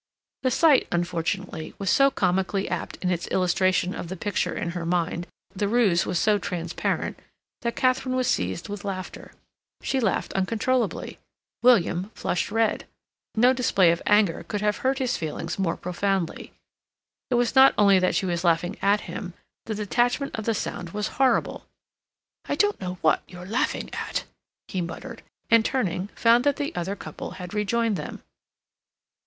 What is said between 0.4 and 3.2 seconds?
The sight, unfortunately, was so comically apt in